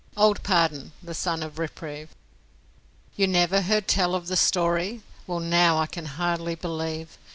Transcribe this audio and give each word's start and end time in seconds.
Old 0.17 0.41
Pardon, 0.41 0.93
the 1.03 1.13
Son 1.13 1.43
of 1.43 1.59
Reprieve 1.59 2.09
You 3.15 3.27
never 3.27 3.61
heard 3.61 3.87
tell 3.87 4.15
of 4.15 4.29
the 4.29 4.35
story? 4.35 5.03
Well, 5.27 5.39
now, 5.39 5.77
I 5.77 5.85
can 5.85 6.05
hardly 6.07 6.55
believe! 6.55 7.19